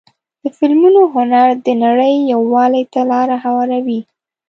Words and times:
د 0.43 0.45
فلمونو 0.57 1.01
هنر 1.13 1.47
د 1.65 1.67
نړۍ 1.83 2.13
یووالي 2.31 2.83
ته 2.93 3.01
لاره 3.11 3.37
هواروي. 3.45 4.01